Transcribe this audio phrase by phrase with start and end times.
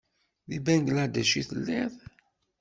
[0.49, 1.93] Di Bangladec i telliḍ?